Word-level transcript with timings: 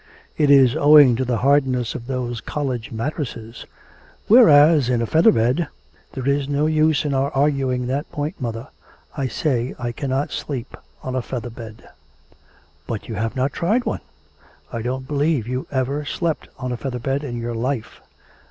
It 0.35 0.49
is 0.49 0.75
owing 0.75 1.15
to 1.17 1.23
the 1.23 1.37
hardness 1.45 1.93
of 1.93 2.07
those 2.07 2.41
college 2.41 2.91
mattresses, 2.91 3.67
whereas 4.27 4.89
in 4.89 4.99
a 4.99 5.05
feather 5.05 5.31
bed' 5.31 5.67
'There 6.13 6.27
is 6.27 6.49
no 6.49 6.65
use 6.65 7.05
in 7.05 7.13
our 7.13 7.29
arguing 7.33 7.85
that 7.85 8.11
point, 8.11 8.41
mother. 8.41 8.69
I 9.15 9.27
say 9.27 9.75
I 9.77 9.91
cannot 9.91 10.31
sleep 10.31 10.75
on 11.03 11.13
a 11.15 11.21
feather 11.21 11.51
bed' 11.51 11.87
'But 12.87 13.07
you 13.09 13.13
have 13.13 13.35
not 13.35 13.53
tried 13.53 13.85
one; 13.85 14.01
I 14.73 14.81
don't 14.81 15.07
believe 15.07 15.47
you 15.47 15.67
ever 15.69 16.03
slept 16.03 16.47
on 16.57 16.71
a 16.71 16.77
feather 16.77 16.97
bed 16.97 17.23
in 17.23 17.39
your 17.39 17.53
life.' 17.53 18.01